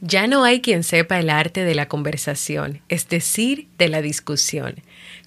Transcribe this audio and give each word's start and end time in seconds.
Ya 0.00 0.28
no 0.28 0.44
hay 0.44 0.60
quien 0.60 0.84
sepa 0.84 1.18
el 1.18 1.28
arte 1.28 1.64
de 1.64 1.74
la 1.74 1.88
conversación, 1.88 2.80
es 2.88 3.08
decir, 3.08 3.66
de 3.78 3.88
la 3.88 4.00
discusión. 4.00 4.76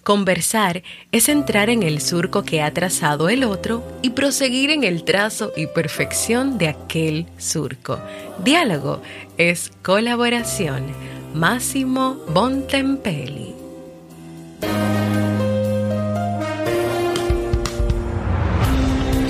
Conversar 0.03 0.81
es 1.11 1.27
entrar 1.27 1.69
en 1.69 1.83
el 1.83 1.99
surco 1.99 2.43
que 2.43 2.61
ha 2.61 2.73
trazado 2.73 3.27
el 3.27 3.43
otro 3.43 3.83
y 4.01 4.11
proseguir 4.11 4.69
en 4.71 4.85
el 4.85 5.03
trazo 5.03 5.51
y 5.57 5.67
perfección 5.67 6.57
de 6.57 6.69
aquel 6.69 7.25
surco. 7.37 7.99
Diálogo 8.43 9.01
es 9.37 9.73
colaboración. 9.81 10.85
Máximo 11.33 12.15
Bontempelli. 12.29 13.53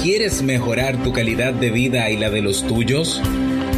¿Quieres 0.04 0.44
mejorar 0.44 1.02
tu 1.04 1.14
calidad 1.14 1.54
de 1.54 1.72
vida 1.72 2.10
y 2.12 2.18
la 2.18 2.30
de 2.30 2.42
los 2.42 2.66
tuyos? 2.66 3.22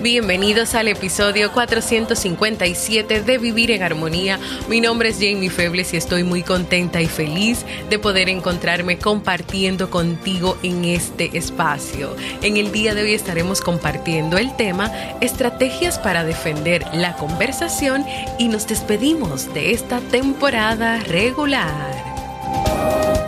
Bienvenidos 0.00 0.76
al 0.76 0.86
episodio 0.86 1.50
457 1.52 3.20
de 3.22 3.38
Vivir 3.38 3.72
en 3.72 3.82
Armonía. 3.82 4.38
Mi 4.68 4.80
nombre 4.80 5.08
es 5.08 5.16
Jamie 5.16 5.50
Febles 5.50 5.92
y 5.92 5.96
estoy 5.96 6.22
muy 6.22 6.44
contenta 6.44 7.00
y 7.00 7.06
feliz 7.06 7.66
de 7.90 7.98
poder 7.98 8.28
encontrarme 8.28 8.98
compartiendo 8.98 9.90
contigo 9.90 10.56
en 10.62 10.84
este 10.84 11.36
espacio. 11.36 12.14
En 12.42 12.56
el 12.56 12.70
día 12.70 12.94
de 12.94 13.02
hoy 13.02 13.12
estaremos 13.12 13.60
compartiendo 13.60 14.38
el 14.38 14.54
tema 14.54 14.92
Estrategias 15.20 15.98
para 15.98 16.22
defender 16.22 16.86
la 16.92 17.16
conversación 17.16 18.06
y 18.38 18.46
nos 18.46 18.68
despedimos 18.68 19.52
de 19.52 19.72
esta 19.72 19.98
temporada 19.98 21.00
regular. 21.00 21.92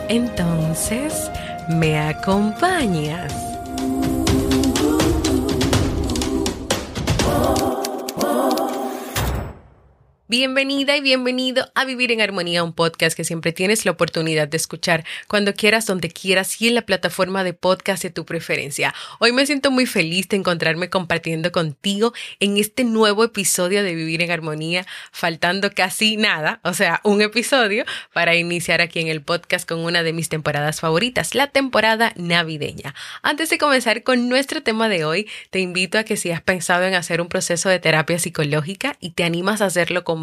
Entonces, 0.07 1.29
¿me 1.67 1.99
acompañas? 1.99 3.50
Bienvenida 10.31 10.95
y 10.95 11.01
bienvenido 11.01 11.69
a 11.75 11.83
Vivir 11.83 12.09
en 12.13 12.21
Armonía, 12.21 12.63
un 12.63 12.71
podcast 12.71 13.17
que 13.17 13.25
siempre 13.25 13.51
tienes 13.51 13.83
la 13.83 13.91
oportunidad 13.91 14.47
de 14.47 14.55
escuchar 14.55 15.03
cuando 15.27 15.53
quieras, 15.53 15.85
donde 15.85 16.09
quieras 16.09 16.61
y 16.61 16.69
en 16.69 16.75
la 16.75 16.83
plataforma 16.83 17.43
de 17.43 17.51
podcast 17.51 18.01
de 18.01 18.11
tu 18.11 18.23
preferencia. 18.23 18.95
Hoy 19.19 19.33
me 19.33 19.45
siento 19.45 19.71
muy 19.71 19.85
feliz 19.85 20.29
de 20.29 20.37
encontrarme 20.37 20.89
compartiendo 20.89 21.51
contigo 21.51 22.13
en 22.39 22.55
este 22.55 22.85
nuevo 22.85 23.25
episodio 23.25 23.83
de 23.83 23.93
Vivir 23.93 24.21
en 24.21 24.31
Armonía, 24.31 24.85
faltando 25.11 25.69
casi 25.71 26.15
nada, 26.15 26.61
o 26.63 26.73
sea, 26.73 27.01
un 27.03 27.21
episodio 27.21 27.83
para 28.13 28.33
iniciar 28.33 28.79
aquí 28.79 29.01
en 29.01 29.09
el 29.09 29.21
podcast 29.21 29.67
con 29.67 29.79
una 29.79 30.01
de 30.01 30.13
mis 30.13 30.29
temporadas 30.29 30.79
favoritas, 30.79 31.35
la 31.35 31.47
temporada 31.47 32.13
navideña. 32.15 32.95
Antes 33.21 33.49
de 33.49 33.57
comenzar 33.57 34.03
con 34.03 34.29
nuestro 34.29 34.63
tema 34.63 34.87
de 34.87 35.03
hoy, 35.03 35.27
te 35.49 35.59
invito 35.59 35.97
a 35.97 36.05
que 36.05 36.15
si 36.15 36.31
has 36.31 36.41
pensado 36.41 36.85
en 36.85 36.93
hacer 36.93 37.19
un 37.19 37.27
proceso 37.27 37.67
de 37.67 37.79
terapia 37.79 38.17
psicológica 38.17 38.95
y 39.01 39.09
te 39.09 39.25
animas 39.25 39.59
a 39.59 39.65
hacerlo 39.65 40.05
con 40.05 40.20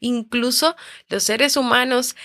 Incluso 0.00 0.76
los 1.08 1.24
seres 1.24 1.56
humanos 1.56 2.16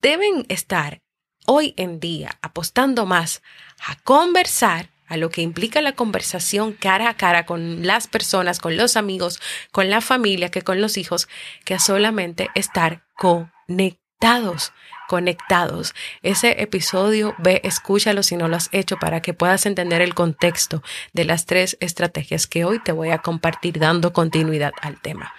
deben 0.00 0.46
estar 0.48 1.02
hoy 1.46 1.74
en 1.76 2.00
día 2.00 2.38
apostando 2.42 3.06
más 3.06 3.42
a 3.86 3.96
conversar, 3.96 4.90
a 5.06 5.16
lo 5.16 5.30
que 5.30 5.40
implica 5.40 5.80
la 5.80 5.94
conversación 5.94 6.74
cara 6.74 7.08
a 7.08 7.16
cara 7.16 7.46
con 7.46 7.86
las 7.86 8.08
personas, 8.08 8.58
con 8.58 8.76
los 8.76 8.96
amigos, 8.96 9.40
con 9.72 9.88
la 9.88 10.02
familia, 10.02 10.50
que 10.50 10.60
con 10.60 10.82
los 10.82 10.98
hijos, 10.98 11.28
que 11.64 11.72
a 11.72 11.78
solamente 11.78 12.50
estar 12.54 13.06
conectados 13.16 14.72
conectados. 15.08 15.94
Ese 16.22 16.62
episodio, 16.62 17.34
ve, 17.38 17.60
escúchalo 17.64 18.22
si 18.22 18.36
no 18.36 18.46
lo 18.46 18.56
has 18.56 18.68
hecho 18.72 18.98
para 18.98 19.22
que 19.22 19.34
puedas 19.34 19.64
entender 19.66 20.02
el 20.02 20.14
contexto 20.14 20.82
de 21.12 21.24
las 21.24 21.46
tres 21.46 21.76
estrategias 21.80 22.46
que 22.46 22.64
hoy 22.64 22.78
te 22.78 22.92
voy 22.92 23.10
a 23.10 23.18
compartir 23.18 23.78
dando 23.78 24.12
continuidad 24.12 24.72
al 24.80 25.00
tema. 25.00 25.34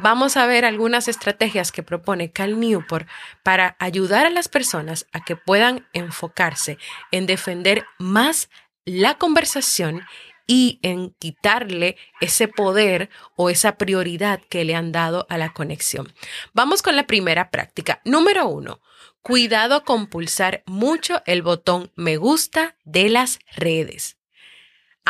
Vamos 0.00 0.36
a 0.36 0.46
ver 0.46 0.64
algunas 0.64 1.08
estrategias 1.08 1.72
que 1.72 1.82
propone 1.82 2.30
Cal 2.30 2.60
Newport 2.60 3.08
para 3.42 3.76
ayudar 3.80 4.26
a 4.26 4.30
las 4.30 4.48
personas 4.48 5.06
a 5.12 5.24
que 5.24 5.34
puedan 5.34 5.88
enfocarse 5.92 6.78
en 7.10 7.26
defender 7.26 7.84
más 7.98 8.48
la 8.84 9.14
conversación 9.14 10.02
y 10.46 10.78
en 10.82 11.10
quitarle 11.18 11.96
ese 12.20 12.46
poder 12.46 13.10
o 13.36 13.50
esa 13.50 13.76
prioridad 13.76 14.40
que 14.48 14.64
le 14.64 14.76
han 14.76 14.92
dado 14.92 15.26
a 15.28 15.36
la 15.36 15.52
conexión. 15.52 16.12
Vamos 16.54 16.80
con 16.80 16.94
la 16.94 17.06
primera 17.06 17.50
práctica. 17.50 18.00
Número 18.04 18.48
uno, 18.48 18.80
cuidado 19.20 19.84
con 19.84 20.06
pulsar 20.06 20.62
mucho 20.64 21.22
el 21.26 21.42
botón 21.42 21.90
me 21.96 22.16
gusta 22.16 22.76
de 22.84 23.08
las 23.08 23.40
redes. 23.56 24.17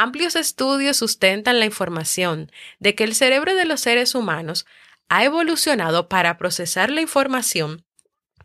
Amplios 0.01 0.37
estudios 0.37 0.97
sustentan 0.97 1.59
la 1.59 1.65
información 1.65 2.53
de 2.79 2.95
que 2.95 3.03
el 3.03 3.17
cerebro 3.17 3.57
de 3.57 3.65
los 3.65 3.81
seres 3.81 4.15
humanos 4.15 4.65
ha 5.09 5.25
evolucionado 5.25 6.09
para 6.09 6.39
procesar 6.39 6.89
la 6.89 7.01
información 7.01 7.85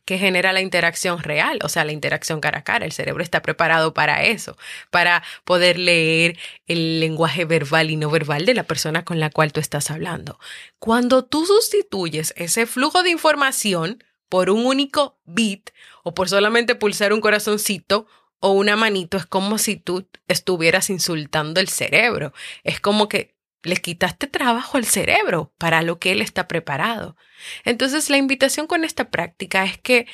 que 0.03 0.17
genera 0.17 0.51
la 0.51 0.61
interacción 0.61 1.19
real, 1.21 1.59
o 1.61 1.69
sea, 1.69 1.85
la 1.85 1.91
interacción 1.91 2.41
cara 2.41 2.57
a 2.57 2.63
cara. 2.63 2.87
El 2.87 2.91
cerebro 2.91 3.21
está 3.21 3.43
preparado 3.43 3.93
para 3.93 4.23
eso, 4.23 4.57
para 4.89 5.21
poder 5.43 5.77
leer 5.77 6.39
el 6.65 6.99
lenguaje 6.99 7.45
verbal 7.45 7.91
y 7.91 7.97
no 7.97 8.09
verbal 8.09 8.47
de 8.47 8.55
la 8.55 8.63
persona 8.63 9.05
con 9.05 9.19
la 9.19 9.29
cual 9.29 9.53
tú 9.53 9.59
estás 9.59 9.91
hablando. 9.91 10.39
Cuando 10.79 11.23
tú 11.23 11.45
sustituyes 11.45 12.33
ese 12.35 12.65
flujo 12.65 13.03
de 13.03 13.11
información 13.11 14.03
por 14.27 14.49
un 14.49 14.65
único 14.65 15.19
bit 15.23 15.69
o 16.01 16.15
por 16.15 16.29
solamente 16.29 16.73
pulsar 16.73 17.13
un 17.13 17.21
corazoncito 17.21 18.07
o 18.45 18.51
una 18.51 18.75
manito, 18.75 19.15
es 19.15 19.25
como 19.25 19.57
si 19.57 19.77
tú 19.77 20.05
estuvieras 20.27 20.89
insultando 20.89 21.61
el 21.61 21.69
cerebro. 21.69 22.33
Es 22.65 22.81
como 22.81 23.07
que 23.07 23.37
le 23.61 23.77
quitaste 23.77 24.27
trabajo 24.27 24.75
al 24.75 24.83
cerebro 24.83 25.53
para 25.57 25.81
lo 25.81 25.97
que 25.97 26.11
él 26.11 26.21
está 26.21 26.45
preparado. 26.49 27.15
Entonces, 27.63 28.09
la 28.09 28.17
invitación 28.17 28.67
con 28.67 28.83
esta 28.83 29.09
práctica 29.09 29.63
es 29.63 29.77
que 29.77 30.07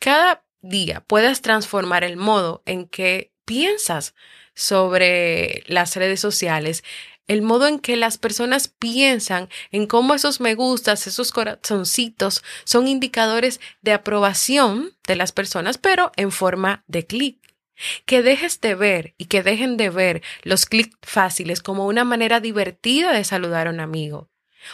cada 0.00 0.44
día 0.60 1.04
puedas 1.06 1.40
transformar 1.40 2.02
el 2.02 2.16
modo 2.16 2.64
en 2.66 2.88
que 2.88 3.32
piensas 3.44 4.16
sobre 4.52 5.62
las 5.68 5.94
redes 5.94 6.18
sociales, 6.18 6.82
el 7.30 7.42
modo 7.42 7.68
en 7.68 7.78
que 7.78 7.96
las 7.96 8.18
personas 8.18 8.66
piensan 8.66 9.48
en 9.70 9.86
cómo 9.86 10.14
esos 10.14 10.40
me 10.40 10.56
gustas, 10.56 11.06
esos 11.06 11.30
corazoncitos 11.30 12.42
son 12.64 12.88
indicadores 12.88 13.60
de 13.82 13.92
aprobación 13.92 14.96
de 15.06 15.14
las 15.14 15.30
personas, 15.30 15.78
pero 15.78 16.10
en 16.16 16.32
forma 16.32 16.82
de 16.88 17.06
clic. 17.06 17.38
Que 18.04 18.24
dejes 18.24 18.60
de 18.60 18.74
ver 18.74 19.14
y 19.16 19.26
que 19.26 19.44
dejen 19.44 19.76
de 19.76 19.90
ver 19.90 20.22
los 20.42 20.66
clics 20.66 20.98
fáciles 21.02 21.62
como 21.62 21.86
una 21.86 22.02
manera 22.02 22.40
divertida 22.40 23.12
de 23.12 23.22
saludar 23.22 23.68
a 23.68 23.70
un 23.70 23.78
amigo. 23.78 24.28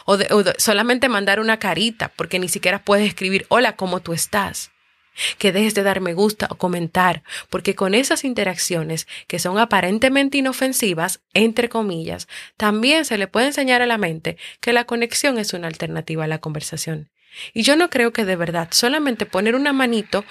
O, 0.06 0.17
de, 0.17 0.26
solamente 0.56 1.11
mandar 1.11 1.41
una 1.41 1.59
carita 1.59 2.11
porque 2.17 2.38
ni 2.38 2.49
siquiera 2.49 2.82
puedes 2.82 3.06
escribir 3.06 3.44
hola, 3.50 3.76
¿cómo 3.76 4.00
tú 4.00 4.14
estás? 4.14 4.70
Que 5.38 5.52
dejes 5.52 5.74
de 5.74 5.82
dar 5.82 6.00
me 6.00 6.14
gusta 6.14 6.48
o 6.50 6.56
comentar, 6.56 7.22
porque 7.50 7.74
con 7.74 7.94
esas 7.94 8.24
interacciones 8.24 9.06
que 9.26 9.38
son 9.38 9.58
aparentemente 9.58 10.38
inofensivas, 10.38 11.20
entre 11.34 11.68
comillas, 11.68 12.28
también 12.56 13.04
se 13.04 13.18
le 13.18 13.28
puede 13.28 13.46
enseñar 13.46 13.82
a 13.82 13.86
la 13.86 13.98
mente 13.98 14.36
que 14.60 14.72
la 14.72 14.84
conexión 14.84 15.38
es 15.38 15.52
una 15.52 15.68
alternativa 15.68 16.24
a 16.24 16.28
la 16.28 16.38
conversación. 16.38 17.08
Y 17.52 17.62
yo 17.62 17.76
no 17.76 17.90
creo 17.90 18.12
que 18.12 18.24
de 18.24 18.36
verdad 18.36 18.68
solamente 18.70 19.26
poner 19.26 19.54
una 19.54 19.72
manito 19.72 20.24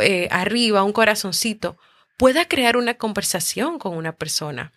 eh, 0.00 0.28
arriba, 0.30 0.82
un 0.82 0.92
corazoncito, 0.92 1.76
pueda 2.16 2.46
crear 2.46 2.76
una 2.76 2.94
conversación 2.94 3.78
con 3.78 3.96
una 3.96 4.12
persona 4.12 4.72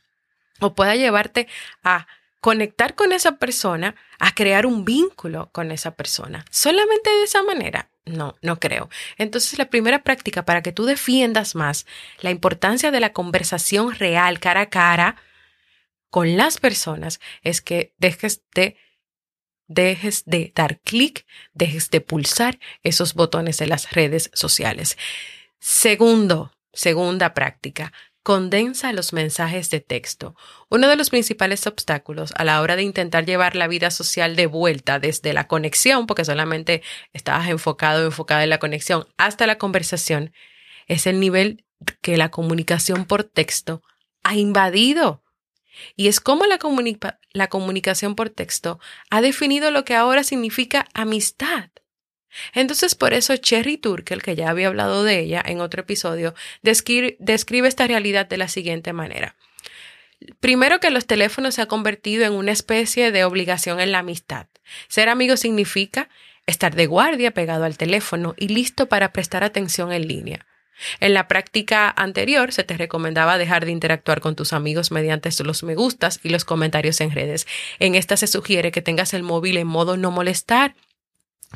o 0.59 0.73
pueda 0.73 0.95
llevarte 0.95 1.47
a 1.83 2.07
conectar 2.39 2.95
con 2.95 3.12
esa 3.12 3.38
persona, 3.38 3.95
a 4.19 4.33
crear 4.33 4.65
un 4.65 4.86
vínculo 4.86 5.50
con 5.51 5.71
esa 5.71 5.95
persona. 5.95 6.45
Solamente 6.51 7.09
de 7.09 7.24
esa 7.24 7.44
manera. 7.44 7.89
No, 8.06 8.36
no 8.41 8.59
creo. 8.59 8.89
Entonces, 9.18 9.59
la 9.59 9.69
primera 9.69 10.03
práctica 10.03 10.44
para 10.44 10.63
que 10.63 10.71
tú 10.71 10.86
defiendas 10.86 11.53
más 11.53 11.86
la 12.21 12.31
importancia 12.31 12.91
de 12.91 13.00
la 13.00 13.13
conversación 13.13 13.94
real, 13.94 14.39
cara 14.39 14.62
a 14.62 14.69
cara, 14.69 15.15
con 16.09 16.38
las 16.38 16.57
personas, 16.57 17.19
es 17.44 17.62
que 17.62 17.94
dejes 17.97 18.42
de, 18.56 18.77
dejes 19.68 20.25
de 20.25 20.51
dar 20.56 20.80
clic, 20.80 21.27
dejes 21.53 21.92
de 21.92 22.01
pulsar 22.01 22.57
esos 22.81 23.13
botones 23.13 23.57
de 23.57 23.68
las 23.68 23.92
redes 23.92 24.31
sociales. 24.33 24.97
Segundo, 25.59 26.51
Segunda 26.74 27.33
práctica. 27.33 27.92
Condensa 28.24 28.92
los 28.92 29.13
mensajes 29.13 29.69
de 29.69 29.80
texto. 29.80 30.36
Uno 30.69 30.88
de 30.88 30.98
los 30.98 31.10
principales 31.10 31.66
obstáculos 31.68 32.33
a 32.36 32.44
la 32.44 32.62
hora 32.62 32.75
de 32.75 32.83
intentar 32.83 33.25
llevar 33.25 33.56
la 33.56 33.68
vida 33.68 33.92
social 33.92 34.36
de 34.36 34.45
vuelta 34.45 35.00
desde 35.00 35.33
la 35.33 35.48
conexión, 35.48 36.06
porque 36.06 36.25
solamente 36.25 36.83
estabas 37.13 37.48
enfocado 37.48 38.06
enfocada 38.06 38.44
en 38.44 38.50
la 38.50 38.60
conexión, 38.60 39.07
hasta 39.18 39.48
la 39.48 39.57
conversación, 39.57 40.33
es 40.88 41.07
el 41.07 41.19
nivel 41.19 41.66
que 42.01 42.18
la 42.18 42.30
comunicación 42.30 43.06
por 43.06 43.24
texto 43.24 43.81
ha 44.24 44.36
invadido. 44.36 45.24
Y 45.95 46.10
es 46.10 46.19
como 46.19 46.45
la 46.45 47.48
comunicación 47.48 48.16
por 48.16 48.30
texto 48.30 48.80
ha 49.10 49.21
definido 49.21 49.71
lo 49.71 49.86
que 49.86 49.95
ahora 49.95 50.24
significa 50.24 50.88
amistad. 50.94 51.69
Entonces, 52.54 52.96
por 52.96 53.14
eso 53.14 53.36
Cherry 53.38 53.78
Turkel, 53.78 54.22
que 54.22 54.36
ya 54.36 54.50
había 54.50 54.68
hablado 54.68 55.04
de 55.04 55.20
ella 55.20 55.44
en 55.46 55.62
otro 55.62 55.81
episodio, 55.81 56.34
describe, 56.62 57.18
esta 57.68 57.88
realidad 57.88 58.28
de 58.28 58.38
la 58.38 58.48
siguiente 58.48 58.94
manera. 58.94 59.36
Primero 60.40 60.80
que 60.80 60.92
los 60.92 61.06
teléfonos 61.06 61.56
se 61.56 61.62
han 61.62 61.68
convertido 61.68 62.26
en 62.26 62.34
una 62.34 62.52
especie 62.52 63.12
de 63.12 63.24
obligación 63.24 63.80
en 63.80 63.92
la 63.92 64.00
amistad. 64.00 64.48
Ser 64.88 65.10
amigo 65.10 65.38
significa 65.38 66.10
estar 66.46 66.76
de 66.76 66.88
guardia 66.88 67.31
pegado 67.31 67.64
al 67.64 67.78
teléfono 67.78 68.34
y 68.38 68.50
listo 68.50 68.90
para 68.90 69.14
prestar 69.14 69.44
atención 69.44 69.94
en 69.94 70.08
línea. 70.08 70.46
En 71.00 71.14
la 71.14 71.28
práctica 71.28 71.94
anterior 71.96 72.54
se 72.54 72.64
te 72.64 72.78
recomendaba 72.78 73.38
dejar 73.38 73.66
de 73.66 73.72
interactuar 73.72 74.22
con 74.22 74.36
tus 74.36 74.54
amigos 74.54 74.92
mediante 74.92 75.30
los 75.44 75.64
me 75.64 75.76
gustas 75.76 76.20
y 76.24 76.30
los 76.30 76.46
comentarios 76.46 77.02
en 77.02 77.12
redes. 77.12 77.48
En 77.80 77.96
esta 77.96 78.18
se 78.18 78.28
sugiere 78.28 78.72
que 78.72 78.81
tengas 78.81 79.14
el 79.14 79.24
móvil 79.24 79.58
en 79.58 79.68
modo 79.68 79.98
no 79.98 80.12
molestar 80.12 80.76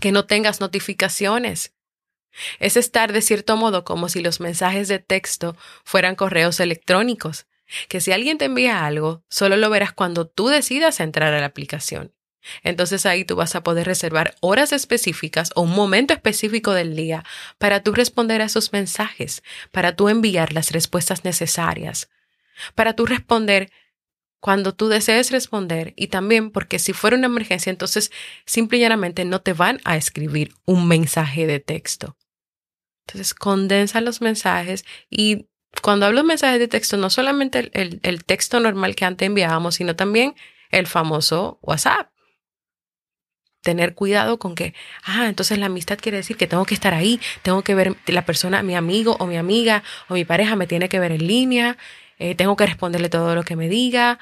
que 0.03 0.11
no 0.11 0.25
tengas 0.25 0.59
notificaciones. 0.59 1.71
Es 2.59 2.75
estar 2.75 3.13
de 3.13 3.21
cierto 3.21 3.55
modo 3.55 3.85
como 3.85 4.09
si 4.09 4.21
los 4.21 4.41
mensajes 4.41 4.89
de 4.89 4.99
texto 4.99 5.55
fueran 5.85 6.17
correos 6.17 6.59
electrónicos, 6.59 7.45
que 7.87 8.01
si 8.01 8.11
alguien 8.11 8.37
te 8.37 8.43
envía 8.43 8.85
algo, 8.85 9.23
solo 9.29 9.55
lo 9.55 9.69
verás 9.69 9.93
cuando 9.93 10.27
tú 10.27 10.49
decidas 10.49 10.99
entrar 10.99 11.33
a 11.33 11.39
la 11.39 11.45
aplicación. 11.45 12.11
Entonces 12.63 13.05
ahí 13.05 13.23
tú 13.23 13.37
vas 13.37 13.55
a 13.55 13.63
poder 13.63 13.87
reservar 13.87 14.35
horas 14.41 14.73
específicas 14.73 15.51
o 15.55 15.61
un 15.61 15.71
momento 15.71 16.13
específico 16.13 16.73
del 16.73 16.97
día 16.97 17.23
para 17.57 17.81
tú 17.81 17.93
responder 17.93 18.41
a 18.41 18.47
esos 18.47 18.73
mensajes, 18.73 19.41
para 19.71 19.95
tú 19.95 20.09
enviar 20.09 20.51
las 20.51 20.73
respuestas 20.73 21.23
necesarias, 21.23 22.09
para 22.75 22.91
tú 22.91 23.05
responder 23.05 23.71
cuando 24.43 24.75
tú 24.75 24.89
desees 24.89 25.31
responder 25.31 25.93
y 25.95 26.07
también 26.07 26.51
porque 26.51 26.77
si 26.77 26.91
fuera 26.91 27.15
una 27.15 27.27
emergencia, 27.27 27.69
entonces 27.69 28.11
simple 28.45 28.77
y 28.77 28.81
llanamente 28.81 29.23
no 29.23 29.39
te 29.39 29.53
van 29.53 29.79
a 29.85 29.95
escribir 29.95 30.53
un 30.65 30.85
mensaje 30.85 31.47
de 31.47 31.61
texto. 31.61 32.17
Entonces 33.07 33.33
condensa 33.33 34.01
los 34.01 34.19
mensajes 34.19 34.83
y 35.09 35.47
cuando 35.81 36.07
hablo 36.07 36.23
de 36.23 36.27
mensajes 36.27 36.59
de 36.59 36.67
texto, 36.67 36.97
no 36.97 37.09
solamente 37.09 37.71
el, 37.71 38.01
el 38.03 38.25
texto 38.25 38.59
normal 38.59 38.97
que 38.97 39.05
antes 39.05 39.25
enviábamos, 39.27 39.75
sino 39.75 39.95
también 39.95 40.35
el 40.71 40.87
famoso 40.87 41.57
WhatsApp. 41.61 42.11
Tener 43.61 43.95
cuidado 43.95 44.39
con 44.39 44.55
que, 44.55 44.73
ah, 45.05 45.27
entonces 45.29 45.57
la 45.57 45.67
amistad 45.67 45.97
quiere 45.97 46.17
decir 46.17 46.35
que 46.35 46.47
tengo 46.47 46.65
que 46.65 46.73
estar 46.73 46.93
ahí, 46.93 47.21
tengo 47.43 47.61
que 47.63 47.75
ver 47.75 47.95
la 48.07 48.25
persona, 48.25 48.61
mi 48.61 48.75
amigo 48.75 49.15
o 49.21 49.25
mi 49.25 49.37
amiga 49.37 49.83
o 50.09 50.15
mi 50.15 50.25
pareja 50.25 50.57
me 50.57 50.67
tiene 50.67 50.89
que 50.89 50.99
ver 50.99 51.13
en 51.13 51.27
línea, 51.27 51.77
eh, 52.19 52.35
tengo 52.35 52.55
que 52.55 52.65
responderle 52.65 53.09
todo 53.09 53.35
lo 53.35 53.43
que 53.43 53.55
me 53.55 53.69
diga. 53.69 54.19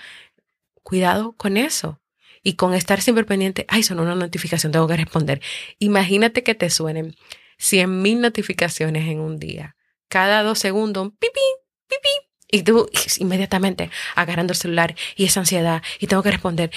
Cuidado 0.83 1.33
con 1.33 1.57
eso. 1.57 1.99
Y 2.43 2.55
con 2.55 2.73
estar 2.73 3.01
siempre 3.01 3.23
pendiente, 3.23 3.65
ay, 3.67 3.83
son 3.83 3.99
una 3.99 4.15
notificación, 4.15 4.71
tengo 4.71 4.87
que 4.87 4.97
responder. 4.97 5.41
Imagínate 5.77 6.43
que 6.43 6.55
te 6.55 6.69
suenen 6.71 7.15
100 7.59 8.01
mil 8.01 8.19
notificaciones 8.19 9.07
en 9.07 9.19
un 9.19 9.37
día. 9.37 9.75
Cada 10.07 10.41
dos 10.41 10.57
segundos, 10.57 11.11
pipí, 11.19 11.39
pipí. 11.87 12.09
Y 12.49 12.63
tú 12.63 12.89
inmediatamente 13.19 13.91
agarrando 14.15 14.53
el 14.53 14.57
celular 14.57 14.95
y 15.15 15.25
esa 15.25 15.41
ansiedad 15.41 15.83
y 15.99 16.07
tengo 16.07 16.23
que 16.23 16.31
responder. 16.31 16.71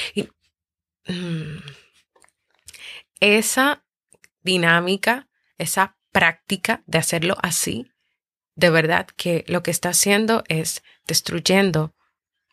Mm, 1.06 1.58
esa 3.20 3.84
dinámica, 4.42 5.28
esa 5.58 5.96
práctica 6.12 6.82
de 6.86 6.98
hacerlo 6.98 7.36
así, 7.42 7.90
de 8.56 8.70
verdad 8.70 9.06
que 9.16 9.44
lo 9.48 9.62
que 9.62 9.70
está 9.70 9.90
haciendo 9.90 10.44
es 10.48 10.82
destruyendo 11.06 11.92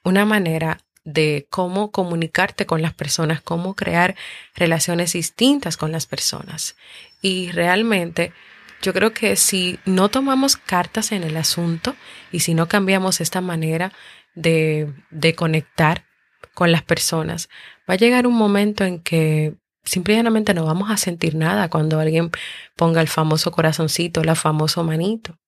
una 0.03 0.25
manera 0.25 0.79
de 1.03 1.47
cómo 1.49 1.91
comunicarte 1.91 2.65
con 2.65 2.81
las 2.81 2.93
personas, 2.93 3.41
cómo 3.41 3.75
crear 3.75 4.15
relaciones 4.55 5.13
distintas 5.13 5.77
con 5.77 5.91
las 5.91 6.05
personas. 6.05 6.75
Y 7.21 7.51
realmente 7.51 8.33
yo 8.81 8.93
creo 8.93 9.13
que 9.13 9.35
si 9.35 9.79
no 9.85 10.09
tomamos 10.09 10.57
cartas 10.57 11.11
en 11.11 11.23
el 11.23 11.37
asunto 11.37 11.95
y 12.31 12.41
si 12.41 12.53
no 12.53 12.67
cambiamos 12.67 13.21
esta 13.21 13.41
manera 13.41 13.93
de, 14.35 14.93
de 15.09 15.35
conectar 15.35 16.05
con 16.53 16.71
las 16.71 16.83
personas, 16.83 17.49
va 17.89 17.95
a 17.95 17.97
llegar 17.97 18.27
un 18.27 18.35
momento 18.35 18.83
en 18.83 18.99
que 18.99 19.55
simplemente 19.83 20.53
no 20.53 20.65
vamos 20.65 20.91
a 20.91 20.97
sentir 20.97 21.35
nada 21.35 21.69
cuando 21.69 21.99
alguien 21.99 22.31
ponga 22.75 23.01
el 23.01 23.07
famoso 23.07 23.51
corazoncito, 23.51 24.23
la 24.23 24.35
famoso 24.35 24.83
manito. 24.83 25.40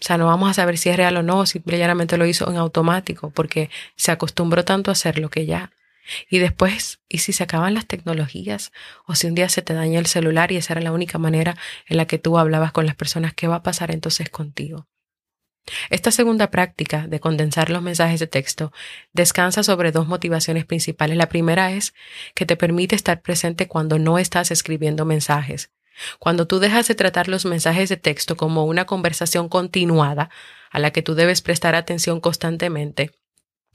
O 0.00 0.04
sea, 0.04 0.18
no 0.18 0.26
vamos 0.26 0.50
a 0.50 0.54
saber 0.54 0.78
si 0.78 0.88
es 0.90 0.96
real 0.96 1.16
o 1.16 1.22
no, 1.22 1.46
simplemente 1.46 2.16
lo 2.16 2.26
hizo 2.26 2.50
en 2.50 2.56
automático 2.56 3.30
porque 3.30 3.70
se 3.96 4.12
acostumbró 4.12 4.64
tanto 4.64 4.90
a 4.90 4.92
hacerlo 4.92 5.30
que 5.30 5.46
ya. 5.46 5.72
Y 6.30 6.38
después, 6.38 7.00
¿y 7.08 7.18
si 7.18 7.32
se 7.32 7.44
acaban 7.44 7.74
las 7.74 7.86
tecnologías? 7.86 8.72
O 9.06 9.14
si 9.14 9.26
un 9.26 9.34
día 9.34 9.48
se 9.48 9.62
te 9.62 9.74
daña 9.74 9.98
el 9.98 10.06
celular 10.06 10.52
y 10.52 10.56
esa 10.56 10.74
era 10.74 10.82
la 10.82 10.92
única 10.92 11.18
manera 11.18 11.56
en 11.86 11.96
la 11.96 12.06
que 12.06 12.18
tú 12.18 12.38
hablabas 12.38 12.72
con 12.72 12.86
las 12.86 12.94
personas, 12.94 13.34
¿qué 13.34 13.48
va 13.48 13.56
a 13.56 13.62
pasar 13.62 13.90
entonces 13.90 14.30
contigo? 14.30 14.86
Esta 15.90 16.12
segunda 16.12 16.50
práctica 16.50 17.08
de 17.08 17.18
condensar 17.18 17.70
los 17.70 17.82
mensajes 17.82 18.20
de 18.20 18.28
texto 18.28 18.72
descansa 19.12 19.64
sobre 19.64 19.90
dos 19.90 20.06
motivaciones 20.06 20.64
principales. 20.64 21.16
La 21.16 21.28
primera 21.28 21.72
es 21.72 21.92
que 22.34 22.46
te 22.46 22.56
permite 22.56 22.94
estar 22.94 23.20
presente 23.20 23.66
cuando 23.66 23.98
no 23.98 24.18
estás 24.18 24.52
escribiendo 24.52 25.04
mensajes. 25.04 25.70
Cuando 26.18 26.46
tú 26.46 26.58
dejas 26.58 26.88
de 26.88 26.94
tratar 26.94 27.28
los 27.28 27.44
mensajes 27.44 27.88
de 27.88 27.96
texto 27.96 28.36
como 28.36 28.64
una 28.64 28.86
conversación 28.86 29.48
continuada 29.48 30.30
a 30.70 30.78
la 30.78 30.90
que 30.90 31.02
tú 31.02 31.14
debes 31.14 31.42
prestar 31.42 31.74
atención 31.74 32.20
constantemente, 32.20 33.12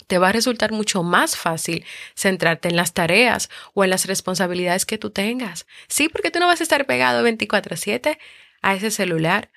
te 0.07 0.17
va 0.17 0.29
a 0.29 0.33
resultar 0.33 0.71
mucho 0.71 1.03
más 1.03 1.37
fácil 1.37 1.85
centrarte 2.15 2.67
en 2.67 2.75
las 2.75 2.93
tareas 2.93 3.49
o 3.73 3.83
en 3.83 3.89
las 3.89 4.05
responsabilidades 4.05 4.85
que 4.85 4.97
tú 4.97 5.09
tengas. 5.09 5.65
Sí, 5.87 6.09
porque 6.09 6.31
tú 6.31 6.39
no 6.39 6.47
vas 6.47 6.59
a 6.59 6.63
estar 6.63 6.85
pegado 6.85 7.23
24/7 7.23 8.19
a 8.61 8.75
ese 8.75 8.91
celular. 8.91 9.51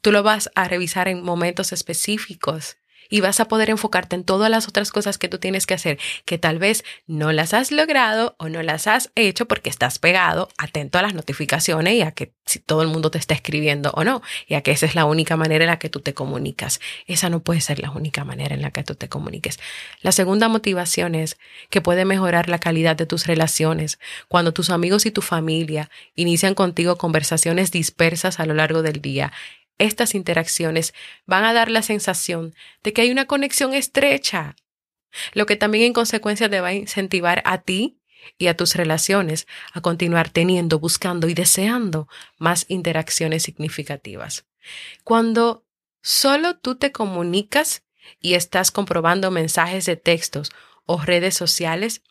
Tú 0.00 0.10
lo 0.10 0.22
vas 0.22 0.50
a 0.54 0.66
revisar 0.66 1.08
en 1.08 1.22
momentos 1.22 1.72
específicos 1.72 2.76
y 3.12 3.20
vas 3.20 3.40
a 3.40 3.44
poder 3.44 3.68
enfocarte 3.68 4.16
en 4.16 4.24
todas 4.24 4.50
las 4.50 4.66
otras 4.66 4.90
cosas 4.90 5.18
que 5.18 5.28
tú 5.28 5.36
tienes 5.36 5.66
que 5.66 5.74
hacer, 5.74 5.98
que 6.24 6.38
tal 6.38 6.58
vez 6.58 6.82
no 7.06 7.30
las 7.30 7.52
has 7.52 7.70
logrado 7.70 8.34
o 8.38 8.48
no 8.48 8.62
las 8.62 8.86
has 8.86 9.12
hecho 9.16 9.46
porque 9.46 9.68
estás 9.68 9.98
pegado, 9.98 10.48
atento 10.56 10.98
a 10.98 11.02
las 11.02 11.12
notificaciones 11.12 11.92
y 11.92 12.00
a 12.00 12.12
que 12.12 12.32
si 12.46 12.58
todo 12.58 12.80
el 12.80 12.88
mundo 12.88 13.10
te 13.10 13.18
está 13.18 13.34
escribiendo 13.34 13.90
o 13.96 14.02
no, 14.02 14.22
y 14.48 14.54
a 14.54 14.62
que 14.62 14.70
esa 14.70 14.86
es 14.86 14.94
la 14.94 15.04
única 15.04 15.36
manera 15.36 15.62
en 15.62 15.70
la 15.70 15.78
que 15.78 15.90
tú 15.90 16.00
te 16.00 16.14
comunicas. 16.14 16.80
Esa 17.06 17.28
no 17.28 17.40
puede 17.40 17.60
ser 17.60 17.80
la 17.80 17.90
única 17.90 18.24
manera 18.24 18.54
en 18.54 18.62
la 18.62 18.70
que 18.70 18.82
tú 18.82 18.94
te 18.94 19.10
comuniques. 19.10 19.60
La 20.00 20.12
segunda 20.12 20.48
motivación 20.48 21.14
es 21.14 21.36
que 21.68 21.82
puede 21.82 22.06
mejorar 22.06 22.48
la 22.48 22.60
calidad 22.60 22.96
de 22.96 23.04
tus 23.04 23.26
relaciones 23.26 23.98
cuando 24.28 24.54
tus 24.54 24.70
amigos 24.70 25.04
y 25.04 25.10
tu 25.10 25.20
familia 25.20 25.90
inician 26.14 26.54
contigo 26.54 26.96
conversaciones 26.96 27.72
dispersas 27.72 28.40
a 28.40 28.46
lo 28.46 28.54
largo 28.54 28.80
del 28.80 29.02
día 29.02 29.32
estas 29.82 30.14
interacciones 30.14 30.94
van 31.26 31.44
a 31.44 31.52
dar 31.52 31.70
la 31.70 31.82
sensación 31.82 32.54
de 32.82 32.92
que 32.92 33.02
hay 33.02 33.10
una 33.10 33.26
conexión 33.26 33.74
estrecha, 33.74 34.56
lo 35.34 35.46
que 35.46 35.56
también 35.56 35.84
en 35.84 35.92
consecuencia 35.92 36.48
te 36.48 36.60
va 36.60 36.68
a 36.68 36.74
incentivar 36.74 37.42
a 37.44 37.58
ti 37.58 37.98
y 38.38 38.46
a 38.46 38.56
tus 38.56 38.74
relaciones 38.74 39.46
a 39.72 39.80
continuar 39.80 40.30
teniendo, 40.30 40.78
buscando 40.78 41.28
y 41.28 41.34
deseando 41.34 42.08
más 42.38 42.66
interacciones 42.68 43.42
significativas. 43.42 44.46
Cuando 45.04 45.66
solo 46.02 46.56
tú 46.56 46.76
te 46.76 46.92
comunicas 46.92 47.82
y 48.20 48.34
estás 48.34 48.70
comprobando 48.70 49.30
mensajes 49.30 49.86
de 49.86 49.96
textos 49.96 50.50
o 50.86 50.98
redes 50.98 51.34
sociales, 51.34 52.02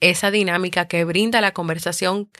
esa 0.00 0.30
dinámica 0.30 0.88
que 0.88 1.04
brinda 1.04 1.40
la 1.40 1.52
conversación 1.52 2.30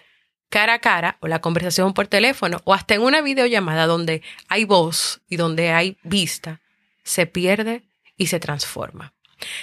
cara 0.49 0.75
a 0.75 0.79
cara 0.79 1.19
o 1.21 1.29
la 1.29 1.41
conversación 1.41 1.95
por 1.95 2.07
teléfono 2.07 2.61
o 2.65 2.75
hasta 2.75 2.95
en 2.95 3.03
una 3.03 3.21
videollamada 3.21 3.87
donde 3.87 4.23
hay 4.49 4.65
voz 4.65 5.21
y 5.29 5.37
donde 5.37 5.71
hay 5.71 5.97
vista, 6.03 6.61
se 7.03 7.27
pierde 7.27 7.83
y 8.17 8.27
se 8.27 8.41
transforma. 8.41 9.13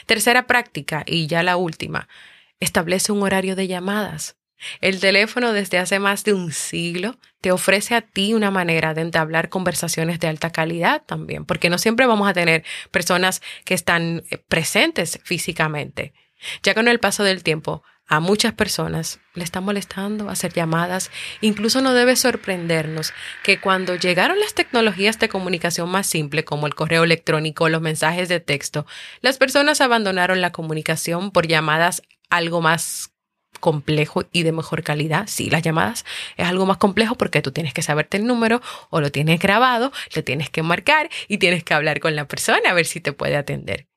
Tercera 0.06 0.48
práctica 0.48 1.04
y 1.06 1.28
ya 1.28 1.44
la 1.44 1.58
última, 1.58 2.08
establece 2.60 3.12
un 3.12 3.24
horario 3.24 3.56
de 3.56 3.68
llamadas. 3.68 4.36
El 4.80 5.00
teléfono 5.00 5.54
desde 5.54 5.80
hace 5.80 5.98
más 5.98 6.24
de 6.24 6.34
un 6.34 6.52
siglo 6.52 7.18
te 7.42 7.52
ofrece 7.52 7.96
a 7.96 8.02
ti 8.02 8.34
una 8.34 8.52
manera 8.52 8.94
de 8.94 9.02
entablar 9.02 9.50
conversaciones 9.50 10.20
de 10.20 10.28
alta 10.28 10.52
calidad 10.52 11.02
también, 11.04 11.46
porque 11.46 11.70
no 11.70 11.80
siempre 11.80 12.06
vamos 12.06 12.30
a 12.30 12.34
tener 12.34 12.64
personas 12.92 13.42
que 13.66 13.74
están 13.74 14.24
eh, 14.30 14.38
presentes 14.38 15.20
físicamente. 15.24 16.14
Ya 16.62 16.76
con 16.76 16.88
el 16.88 17.00
paso 17.00 17.24
del 17.24 17.44
tiempo, 17.44 17.84
a 18.12 18.20
muchas 18.20 18.52
personas 18.52 19.22
le 19.36 19.46
está 19.46 19.62
molestando 19.62 20.30
hacer 20.30 20.52
llamadas. 20.52 21.10
Incluso 21.40 21.80
no 21.82 21.94
debe 21.94 22.18
sorprendernos 22.18 23.14
que 23.42 23.62
cuando 23.62 23.96
llegaron 23.96 24.38
las 24.38 24.54
tecnologías 24.54 25.18
de 25.18 25.30
comunicación 25.30 25.90
más 25.90 26.08
simple, 26.08 26.44
como 26.44 26.68
el 26.68 26.76
correo 26.76 27.06
electrónico 27.06 27.70
los 27.70 27.82
mensajes 27.82 28.28
de 28.28 28.42
texto, 28.42 28.86
las 29.22 29.38
personas 29.38 29.80
abandonaron 29.80 30.42
la 30.42 30.52
comunicación 30.52 31.32
por 31.32 31.48
llamadas 31.48 32.02
algo 32.30 32.60
más 32.60 33.14
complejo 33.62 34.26
y 34.34 34.44
de 34.44 34.52
mejor 34.52 34.84
calidad. 34.84 35.28
Sí, 35.28 35.50
las 35.50 35.62
llamadas 35.62 36.04
es 36.36 36.46
algo 36.46 36.66
más 36.66 36.78
complejo 36.78 37.16
porque 37.16 37.42
tú 37.42 37.54
tienes 37.54 37.74
que 37.74 37.82
saberte 37.82 38.18
el 38.18 38.26
número 38.26 38.62
o 38.90 39.00
lo 39.00 39.10
tienes 39.14 39.40
grabado, 39.40 39.94
lo 40.14 40.24
tienes 40.26 40.50
que 40.50 40.64
marcar 40.64 41.10
y 41.30 41.38
tienes 41.38 41.64
que 41.64 41.74
hablar 41.74 42.02
con 42.02 42.18
la 42.18 42.28
persona 42.28 42.72
a 42.72 42.74
ver 42.74 42.86
si 42.86 43.00
te 43.00 43.14
puede 43.14 43.38
atender. 43.38 43.88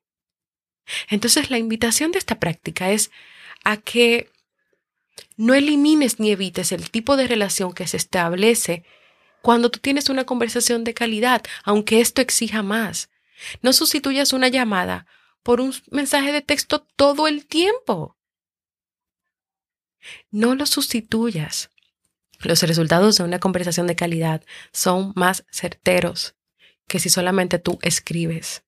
Entonces 1.09 1.51
la 1.51 1.59
invitación 1.59 2.13
de 2.13 2.19
esta 2.19 2.39
práctica 2.39 2.91
es 2.91 3.11
a 3.65 3.79
que 3.79 4.31
no 5.37 5.55
elimines 5.55 6.21
ni 6.21 6.31
evites 6.31 6.73
el 6.73 6.91
tipo 6.91 7.17
de 7.17 7.27
relación 7.27 7.73
que 7.73 7.87
se 7.87 7.97
establece 7.97 8.85
cuando 9.43 9.71
tú 9.71 9.79
tienes 9.79 10.09
una 10.09 10.25
conversación 10.25 10.85
de 10.85 10.95
calidad, 10.95 11.43
aunque 11.65 12.01
esto 12.01 12.23
exija 12.23 12.63
más. 12.63 13.11
No 13.63 13.73
sustituyas 13.73 14.33
una 14.33 14.49
llamada 14.49 15.07
por 15.43 15.61
un 15.61 15.75
mensaje 15.91 16.33
de 16.33 16.41
texto 16.41 16.87
todo 16.97 17.29
el 17.29 17.47
tiempo. 17.47 18.17
No 20.31 20.55
lo 20.55 20.67
sustituyas. 20.67 21.71
Los 22.41 22.63
resultados 22.63 23.17
de 23.17 23.25
una 23.25 23.39
conversación 23.39 23.87
de 23.87 23.97
calidad 23.97 24.43
son 24.73 25.13
más 25.15 25.45
certeros 25.51 26.35
que 26.87 26.99
si 26.99 27.09
solamente 27.09 27.59
tú 27.59 27.79
escribes. 27.83 28.65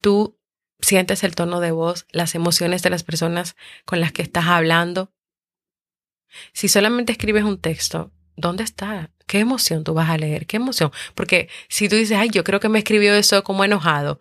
Tú 0.00 0.37
sientes 0.80 1.24
el 1.24 1.34
tono 1.34 1.60
de 1.60 1.70
voz, 1.70 2.06
las 2.10 2.34
emociones 2.34 2.82
de 2.82 2.90
las 2.90 3.02
personas 3.02 3.56
con 3.84 4.00
las 4.00 4.12
que 4.12 4.22
estás 4.22 4.46
hablando. 4.46 5.12
Si 6.52 6.68
solamente 6.68 7.12
escribes 7.12 7.44
un 7.44 7.58
texto, 7.60 8.12
¿dónde 8.36 8.64
está? 8.64 9.10
¿Qué 9.26 9.40
emoción 9.40 9.84
tú 9.84 9.94
vas 9.94 10.10
a 10.10 10.18
leer? 10.18 10.46
¿Qué 10.46 10.56
emoción? 10.56 10.90
Porque 11.14 11.48
si 11.68 11.88
tú 11.88 11.96
dices, 11.96 12.16
ay, 12.16 12.30
yo 12.30 12.44
creo 12.44 12.60
que 12.60 12.68
me 12.68 12.78
escribió 12.78 13.14
eso 13.14 13.42
como 13.44 13.64
enojado, 13.64 14.20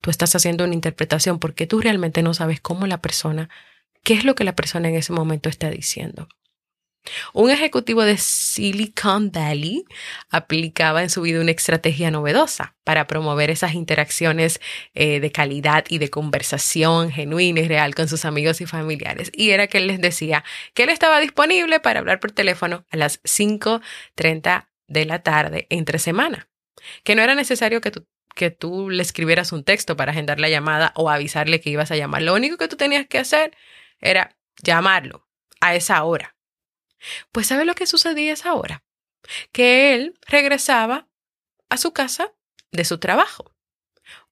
tú 0.00 0.10
estás 0.10 0.34
haciendo 0.34 0.64
una 0.64 0.74
interpretación 0.74 1.38
porque 1.38 1.66
tú 1.66 1.80
realmente 1.80 2.22
no 2.22 2.34
sabes 2.34 2.60
cómo 2.60 2.86
la 2.86 3.00
persona, 3.00 3.48
qué 4.02 4.14
es 4.14 4.24
lo 4.24 4.34
que 4.34 4.44
la 4.44 4.54
persona 4.54 4.88
en 4.88 4.94
ese 4.94 5.12
momento 5.12 5.48
está 5.48 5.70
diciendo. 5.70 6.28
Un 7.32 7.50
ejecutivo 7.50 8.02
de 8.02 8.16
Silicon 8.16 9.30
Valley 9.30 9.84
aplicaba 10.30 11.02
en 11.02 11.10
su 11.10 11.22
vida 11.22 11.40
una 11.40 11.50
estrategia 11.50 12.10
novedosa 12.10 12.74
para 12.84 13.06
promover 13.06 13.50
esas 13.50 13.74
interacciones 13.74 14.60
eh, 14.94 15.20
de 15.20 15.32
calidad 15.32 15.84
y 15.88 15.98
de 15.98 16.10
conversación 16.10 17.10
genuina 17.10 17.60
y 17.60 17.68
real 17.68 17.94
con 17.94 18.08
sus 18.08 18.24
amigos 18.24 18.60
y 18.60 18.66
familiares. 18.66 19.30
Y 19.34 19.50
era 19.50 19.66
que 19.66 19.78
él 19.78 19.86
les 19.86 20.00
decía 20.00 20.44
que 20.74 20.84
él 20.84 20.88
estaba 20.88 21.20
disponible 21.20 21.80
para 21.80 22.00
hablar 22.00 22.20
por 22.20 22.32
teléfono 22.32 22.84
a 22.90 22.96
las 22.96 23.22
5.30 23.22 24.68
de 24.88 25.04
la 25.04 25.22
tarde 25.22 25.66
entre 25.70 25.98
semana. 25.98 26.48
Que 27.02 27.14
no 27.14 27.22
era 27.22 27.34
necesario 27.34 27.80
que 27.80 27.90
tú, 27.90 28.06
que 28.34 28.50
tú 28.50 28.90
le 28.90 29.02
escribieras 29.02 29.52
un 29.52 29.64
texto 29.64 29.96
para 29.96 30.12
agendar 30.12 30.38
la 30.40 30.48
llamada 30.48 30.92
o 30.94 31.10
avisarle 31.10 31.60
que 31.60 31.70
ibas 31.70 31.90
a 31.90 31.96
llamar. 31.96 32.22
Lo 32.22 32.34
único 32.34 32.56
que 32.56 32.68
tú 32.68 32.76
tenías 32.76 33.06
que 33.06 33.18
hacer 33.18 33.56
era 34.00 34.36
llamarlo 34.62 35.26
a 35.60 35.74
esa 35.74 36.04
hora 36.04 36.35
pues 37.32 37.46
¿sabe 37.46 37.64
lo 37.64 37.74
que 37.74 37.86
sucedía 37.86 38.32
esa 38.32 38.54
hora? 38.54 38.84
Que 39.52 39.94
él 39.94 40.18
regresaba 40.26 41.08
a 41.68 41.76
su 41.76 41.92
casa 41.92 42.32
de 42.72 42.84
su 42.84 42.98
trabajo. 42.98 43.54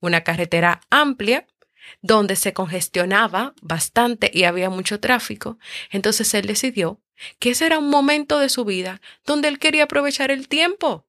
Una 0.01 0.23
carretera 0.23 0.81
amplia 0.91 1.47
donde 2.01 2.37
se 2.37 2.53
congestionaba 2.53 3.55
bastante 3.61 4.31
y 4.33 4.45
había 4.45 4.71
mucho 4.71 5.01
tráfico. 5.01 5.59
Entonces 5.91 6.33
él 6.35 6.47
decidió 6.47 7.01
que 7.39 7.51
ese 7.51 7.67
era 7.67 7.79
un 7.79 7.91
momento 7.91 8.39
de 8.39 8.49
su 8.49 8.65
vida 8.65 9.01
donde 9.25 9.49
él 9.49 9.59
quería 9.59 9.85
aprovechar 9.85 10.31
el 10.31 10.49
tiempo. 10.49 11.07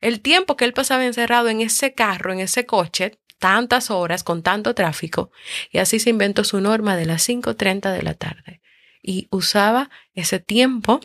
El 0.00 0.20
tiempo 0.20 0.56
que 0.56 0.64
él 0.64 0.72
pasaba 0.72 1.06
encerrado 1.06 1.48
en 1.48 1.60
ese 1.60 1.94
carro, 1.94 2.32
en 2.32 2.40
ese 2.40 2.66
coche, 2.66 3.18
tantas 3.38 3.90
horas 3.90 4.24
con 4.24 4.42
tanto 4.42 4.74
tráfico, 4.74 5.30
y 5.70 5.78
así 5.78 5.98
se 5.98 6.10
inventó 6.10 6.44
su 6.44 6.60
norma 6.60 6.96
de 6.96 7.06
las 7.06 7.28
5.30 7.28 7.92
de 7.92 8.02
la 8.02 8.14
tarde 8.14 8.60
y 9.08 9.26
usaba 9.30 9.88
ese 10.12 10.38
tiempo 10.38 11.00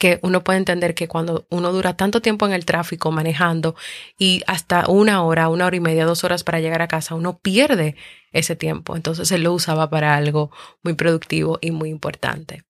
que 0.00 0.18
uno 0.22 0.42
puede 0.42 0.58
entender 0.58 0.96
que 0.96 1.06
cuando 1.06 1.46
uno 1.50 1.70
dura 1.70 1.96
tanto 1.96 2.20
tiempo 2.20 2.46
en 2.46 2.52
el 2.52 2.64
tráfico 2.64 3.12
manejando 3.12 3.76
y 4.18 4.42
hasta 4.48 4.88
una 4.88 5.22
hora, 5.22 5.48
una 5.48 5.66
hora 5.66 5.76
y 5.76 5.80
media, 5.80 6.04
dos 6.04 6.24
horas 6.24 6.42
para 6.42 6.58
llegar 6.58 6.82
a 6.82 6.88
casa, 6.88 7.14
uno 7.14 7.38
pierde 7.38 7.94
ese 8.32 8.56
tiempo. 8.56 8.96
Entonces 8.96 9.30
él 9.30 9.44
lo 9.44 9.52
usaba 9.52 9.88
para 9.88 10.16
algo 10.16 10.50
muy 10.82 10.94
productivo 10.94 11.60
y 11.60 11.70
muy 11.70 11.90
importante. 11.90 12.64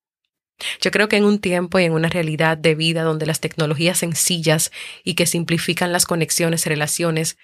Yo 0.83 0.91
creo 0.91 1.09
que 1.09 1.17
en 1.17 1.25
un 1.25 1.39
tiempo 1.39 1.79
y 1.79 1.85
en 1.85 1.93
una 1.93 2.11
realidad 2.11 2.59
de 2.59 2.75
vida 2.75 3.05
donde 3.05 3.25
las 3.25 3.41
tecnologías 3.41 4.01
sencillas 4.01 4.71
y 5.03 5.15
que 5.15 5.25
simplifican 5.25 5.93
las 5.93 6.05
conexiones 6.05 6.67
relaciones, 6.67 7.39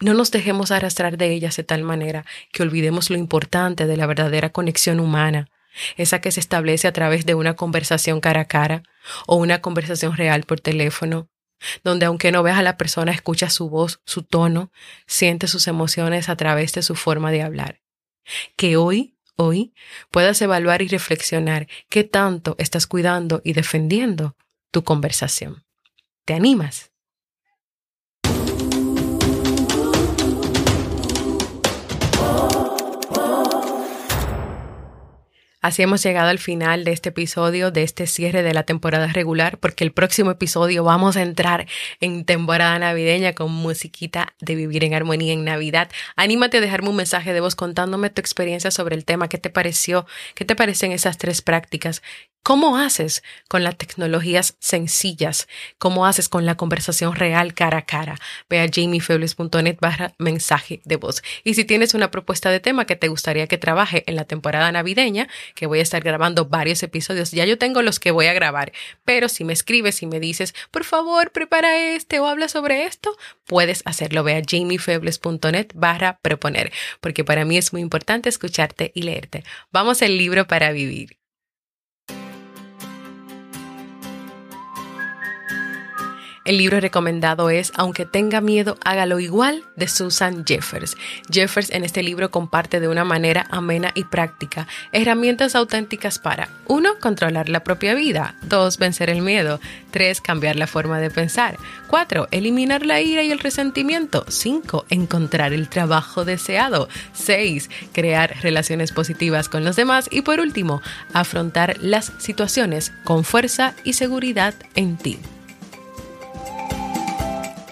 no 0.00 0.14
nos 0.14 0.32
dejemos 0.32 0.72
arrastrar 0.72 1.16
de 1.16 1.32
ellas 1.32 1.56
de 1.56 1.62
tal 1.62 1.84
manera 1.84 2.26
que 2.52 2.64
olvidemos 2.64 3.08
lo 3.08 3.16
importante 3.16 3.86
de 3.86 3.96
la 3.96 4.06
verdadera 4.06 4.50
conexión 4.50 4.98
humana 4.98 5.48
esa 5.96 6.20
que 6.20 6.32
se 6.32 6.40
establece 6.40 6.88
a 6.88 6.92
través 6.92 7.26
de 7.26 7.34
una 7.34 7.54
conversación 7.54 8.20
cara 8.20 8.42
a 8.42 8.44
cara 8.46 8.82
o 9.26 9.36
una 9.36 9.60
conversación 9.60 10.16
real 10.16 10.44
por 10.44 10.60
teléfono, 10.60 11.28
donde 11.84 12.06
aunque 12.06 12.32
no 12.32 12.42
veas 12.42 12.58
a 12.58 12.62
la 12.62 12.76
persona, 12.76 13.12
escuchas 13.12 13.52
su 13.52 13.68
voz, 13.68 14.00
su 14.04 14.22
tono, 14.22 14.70
sientes 15.06 15.50
sus 15.50 15.66
emociones 15.68 16.28
a 16.28 16.36
través 16.36 16.72
de 16.74 16.82
su 16.82 16.94
forma 16.94 17.30
de 17.30 17.42
hablar. 17.42 17.80
Que 18.56 18.76
hoy, 18.76 19.16
hoy, 19.36 19.72
puedas 20.10 20.40
evaluar 20.42 20.82
y 20.82 20.88
reflexionar 20.88 21.66
qué 21.88 22.04
tanto 22.04 22.54
estás 22.58 22.86
cuidando 22.86 23.40
y 23.44 23.54
defendiendo 23.54 24.36
tu 24.70 24.84
conversación. 24.84 25.64
¿Te 26.24 26.34
animas? 26.34 26.87
Así 35.60 35.82
hemos 35.82 36.02
llegado 36.04 36.28
al 36.28 36.38
final 36.38 36.84
de 36.84 36.92
este 36.92 37.08
episodio, 37.08 37.72
de 37.72 37.82
este 37.82 38.06
cierre 38.06 38.44
de 38.44 38.54
la 38.54 38.62
temporada 38.62 39.08
regular, 39.08 39.58
porque 39.58 39.82
el 39.82 39.92
próximo 39.92 40.30
episodio 40.30 40.84
vamos 40.84 41.16
a 41.16 41.22
entrar 41.22 41.66
en 42.00 42.24
temporada 42.24 42.78
navideña 42.78 43.34
con 43.34 43.50
musiquita 43.52 44.34
de 44.40 44.54
vivir 44.54 44.84
en 44.84 44.94
armonía 44.94 45.32
en 45.32 45.44
Navidad. 45.44 45.90
Anímate 46.14 46.58
a 46.58 46.60
dejarme 46.60 46.90
un 46.90 46.96
mensaje 46.96 47.32
de 47.32 47.40
voz 47.40 47.56
contándome 47.56 48.10
tu 48.10 48.20
experiencia 48.20 48.70
sobre 48.70 48.94
el 48.94 49.04
tema, 49.04 49.28
qué 49.28 49.38
te 49.38 49.50
pareció, 49.50 50.06
qué 50.36 50.44
te 50.44 50.54
parecen 50.54 50.92
esas 50.92 51.18
tres 51.18 51.42
prácticas, 51.42 52.02
¿Cómo 52.42 52.78
haces 52.78 53.22
con 53.48 53.62
las 53.62 53.76
tecnologías 53.76 54.56
sencillas? 54.58 55.48
¿Cómo 55.76 56.06
haces 56.06 56.30
con 56.30 56.46
la 56.46 56.56
conversación 56.56 57.14
real 57.14 57.52
cara 57.52 57.78
a 57.78 57.84
cara? 57.84 58.18
Ve 58.48 58.60
a 58.60 58.68
jamiefebles.net 58.72 59.76
barra 59.80 60.14
mensaje 60.18 60.80
de 60.84 60.96
voz. 60.96 61.22
Y 61.44 61.54
si 61.54 61.66
tienes 61.66 61.92
una 61.92 62.10
propuesta 62.10 62.50
de 62.50 62.60
tema 62.60 62.86
que 62.86 62.96
te 62.96 63.08
gustaría 63.08 63.46
que 63.48 63.58
trabaje 63.58 64.02
en 64.06 64.16
la 64.16 64.24
temporada 64.24 64.72
navideña, 64.72 65.28
que 65.54 65.66
voy 65.66 65.80
a 65.80 65.82
estar 65.82 66.02
grabando 66.02 66.46
varios 66.46 66.82
episodios, 66.82 67.32
ya 67.32 67.44
yo 67.44 67.58
tengo 67.58 67.82
los 67.82 68.00
que 68.00 68.12
voy 68.12 68.26
a 68.26 68.32
grabar, 68.32 68.72
pero 69.04 69.28
si 69.28 69.44
me 69.44 69.52
escribes 69.52 70.02
y 70.02 70.06
me 70.06 70.18
dices, 70.18 70.54
por 70.70 70.84
favor, 70.84 71.32
prepara 71.32 71.76
este 71.94 72.18
o 72.18 72.26
habla 72.26 72.48
sobre 72.48 72.84
esto, 72.84 73.14
puedes 73.44 73.82
hacerlo. 73.84 74.24
Ve 74.24 74.36
a 74.36 74.42
barra 75.74 76.18
proponer, 76.22 76.72
porque 77.00 77.24
para 77.24 77.44
mí 77.44 77.58
es 77.58 77.72
muy 77.72 77.82
importante 77.82 78.28
escucharte 78.28 78.90
y 78.94 79.02
leerte. 79.02 79.44
Vamos 79.70 80.00
al 80.02 80.16
libro 80.16 80.46
para 80.46 80.72
vivir. 80.72 81.17
El 86.48 86.56
libro 86.56 86.80
recomendado 86.80 87.50
es 87.50 87.72
Aunque 87.74 88.06
tenga 88.06 88.40
miedo, 88.40 88.78
hágalo 88.82 89.20
igual 89.20 89.64
de 89.76 89.86
Susan 89.86 90.46
Jeffers. 90.46 90.96
Jeffers 91.30 91.68
en 91.68 91.84
este 91.84 92.02
libro 92.02 92.30
comparte 92.30 92.80
de 92.80 92.88
una 92.88 93.04
manera 93.04 93.46
amena 93.50 93.92
y 93.94 94.04
práctica 94.04 94.66
herramientas 94.92 95.54
auténticas 95.54 96.18
para 96.18 96.48
1. 96.66 97.00
Controlar 97.00 97.50
la 97.50 97.64
propia 97.64 97.94
vida. 97.94 98.34
2. 98.44 98.78
Vencer 98.78 99.10
el 99.10 99.20
miedo. 99.20 99.60
3. 99.90 100.22
Cambiar 100.22 100.56
la 100.56 100.66
forma 100.66 101.00
de 101.00 101.10
pensar. 101.10 101.58
4. 101.88 102.28
Eliminar 102.30 102.86
la 102.86 103.02
ira 103.02 103.22
y 103.22 103.30
el 103.30 103.40
resentimiento. 103.40 104.24
5. 104.26 104.86
Encontrar 104.88 105.52
el 105.52 105.68
trabajo 105.68 106.24
deseado. 106.24 106.88
6. 107.12 107.68
Crear 107.92 108.34
relaciones 108.40 108.92
positivas 108.92 109.50
con 109.50 109.66
los 109.66 109.76
demás. 109.76 110.08
Y 110.10 110.22
por 110.22 110.40
último, 110.40 110.80
afrontar 111.12 111.76
las 111.82 112.10
situaciones 112.16 112.90
con 113.04 113.24
fuerza 113.24 113.74
y 113.84 113.92
seguridad 113.92 114.54
en 114.74 114.96
ti. 114.96 115.18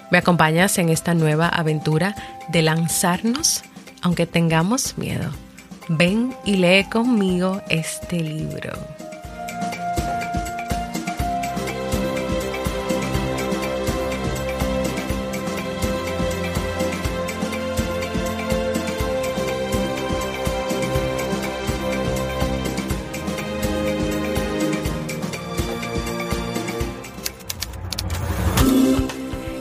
¿Me 0.09 0.17
acompañas 0.17 0.77
en 0.77 0.89
esta 0.89 1.13
nueva 1.13 1.49
aventura 1.49 2.15
de 2.49 2.61
lanzarnos 2.61 3.63
aunque 4.01 4.25
tengamos 4.25 4.97
miedo? 4.97 5.31
Ven 5.89 6.33
y 6.45 6.57
lee 6.57 6.85
conmigo 6.89 7.61
este 7.69 8.19
libro. 8.19 8.71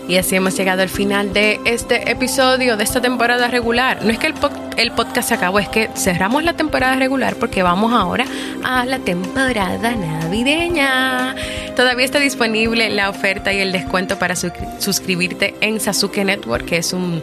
Y 0.08 0.16
así 0.16 0.36
hemos 0.36 0.56
llegado 0.56 0.82
al 0.82 0.88
final 0.88 1.32
de 1.32 1.60
este 1.64 2.10
episodio, 2.10 2.76
de 2.76 2.84
esta 2.84 3.00
temporada 3.00 3.48
regular. 3.48 4.04
No 4.04 4.10
es 4.10 4.18
que 4.18 4.28
el, 4.28 4.34
el 4.76 4.92
podcast 4.92 5.28
se 5.28 5.34
acabó, 5.34 5.58
es 5.58 5.68
que 5.68 5.90
cerramos 5.96 6.44
la 6.44 6.52
temporada 6.52 6.94
regular 6.96 7.36
porque 7.36 7.62
vamos 7.62 7.92
ahora 7.92 8.24
a 8.64 8.84
la 8.84 9.00
temporada 9.00 9.94
navideña. 9.96 11.34
Todavía 11.76 12.04
está 12.06 12.18
disponible 12.20 12.88
la 12.88 13.10
oferta 13.10 13.52
y 13.52 13.58
el 13.58 13.70
descuento 13.70 14.18
para 14.18 14.34
suscribirte 14.34 15.54
en 15.60 15.78
Sasuke 15.78 16.24
Network, 16.24 16.64
que 16.64 16.78
es 16.78 16.94
un 16.94 17.20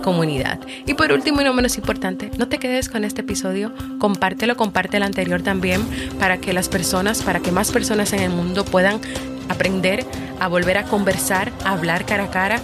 comunidad. 0.01 0.60
Y 0.86 0.96
por 0.96 1.12
último 1.12 1.41
y 1.41 1.43
no 1.43 1.53
menos 1.53 1.77
importante, 1.77 2.32
no 2.38 2.48
te 2.48 2.58
quedes 2.58 2.89
con 2.89 3.03
este 3.03 3.22
episodio, 3.22 3.71
compártelo, 3.99 4.58
comparte 4.58 4.97
el 4.97 5.04
anterior 5.04 5.41
también 5.41 5.82
para 6.19 6.38
que 6.38 6.54
las 6.54 6.67
personas, 6.67 7.21
para 7.21 7.39
que 7.39 7.52
más 7.52 7.71
personas 7.71 8.12
en 8.13 8.19
el 8.19 8.32
mundo 8.32 8.65
puedan 8.65 8.99
aprender 9.49 10.06
a 10.39 10.47
volver 10.47 10.78
a 10.78 10.84
conversar, 10.84 11.52
a 11.63 11.71
hablar 11.71 12.06
cara 12.06 12.26
a 12.26 12.30
cara 12.30 12.62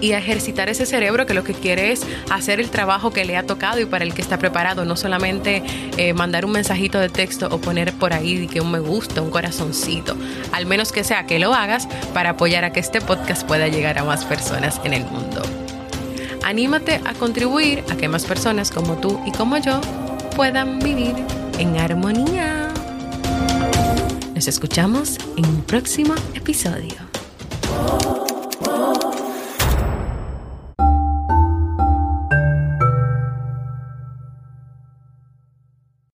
y 0.00 0.12
a 0.12 0.18
ejercitar 0.18 0.68
ese 0.68 0.86
cerebro 0.86 1.26
que 1.26 1.34
lo 1.34 1.44
que 1.44 1.54
quiere 1.54 1.92
es 1.92 2.06
hacer 2.30 2.60
el 2.60 2.70
trabajo 2.70 3.12
que 3.12 3.24
le 3.24 3.36
ha 3.36 3.44
tocado 3.44 3.80
y 3.80 3.84
para 3.84 4.04
el 4.04 4.14
que 4.14 4.22
está 4.22 4.38
preparado, 4.38 4.84
no 4.84 4.96
solamente 4.96 5.62
eh, 5.96 6.12
mandar 6.14 6.44
un 6.44 6.52
mensajito 6.52 6.98
de 6.98 7.08
texto 7.08 7.48
o 7.50 7.60
poner 7.60 7.92
por 7.92 8.12
ahí 8.12 8.46
que 8.48 8.60
un 8.60 8.70
me 8.70 8.80
gusta, 8.80 9.20
un 9.20 9.30
corazoncito, 9.30 10.16
al 10.52 10.66
menos 10.66 10.92
que 10.92 11.04
sea 11.04 11.26
que 11.26 11.38
lo 11.38 11.54
hagas 11.54 11.86
para 12.14 12.30
apoyar 12.30 12.64
a 12.64 12.72
que 12.72 12.80
este 12.80 13.00
podcast 13.00 13.46
pueda 13.46 13.68
llegar 13.68 13.98
a 13.98 14.04
más 14.04 14.24
personas 14.24 14.80
en 14.84 14.94
el 14.94 15.04
mundo. 15.04 15.42
Anímate 16.50 17.00
a 17.06 17.14
contribuir 17.14 17.84
a 17.92 17.96
que 17.96 18.08
más 18.08 18.24
personas 18.24 18.72
como 18.72 18.96
tú 18.96 19.20
y 19.24 19.30
como 19.30 19.56
yo 19.58 19.80
puedan 20.34 20.80
vivir 20.80 21.14
en 21.60 21.76
armonía. 21.76 22.66
Nos 24.34 24.48
escuchamos 24.48 25.16
en 25.36 25.44
un 25.46 25.62
próximo 25.62 26.12
episodio. 26.34 26.96